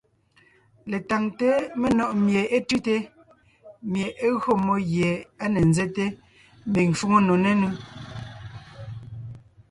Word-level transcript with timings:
Letáŋte 0.89 1.47
menɔ̀ʼ 1.79 2.13
mie 2.23 2.41
é 2.55 2.57
tʉ́te, 2.67 2.95
mie 3.91 4.07
é 4.25 4.27
gÿo 4.41 4.53
mmó 4.59 4.75
gie 4.89 5.09
á 5.43 5.45
ne 5.53 5.59
nzɛ́te 5.69 6.03
mbiŋ 6.69 6.89
shwóŋo 6.97 7.19
nò 7.27 7.33
nénʉ́. 7.43 7.71